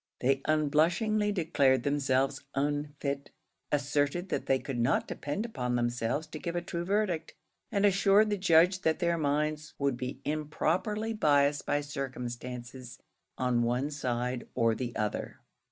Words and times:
They 0.19 0.41
unblushingly 0.45 1.31
declared 1.31 1.83
themselves 1.83 2.43
unfit; 2.55 3.29
asserted 3.71 4.29
that 4.29 4.47
they 4.47 4.57
could 4.57 4.79
not 4.79 5.07
depend 5.07 5.45
upon 5.45 5.75
themselves 5.75 6.25
to 6.25 6.39
give 6.39 6.55
a 6.55 6.61
true 6.63 6.83
verdict, 6.83 7.35
and 7.71 7.85
assured 7.85 8.31
the 8.31 8.37
judge 8.37 8.81
that 8.81 8.97
their 8.97 9.19
minds 9.19 9.75
would 9.77 9.97
be 9.97 10.19
improperly 10.25 11.13
biassed 11.13 11.67
by 11.67 11.81
circumstances 11.81 12.97
on 13.37 13.61
one 13.61 13.91
side 13.91 14.47
or 14.55 14.73
the 14.73 14.95
other. 14.95 15.37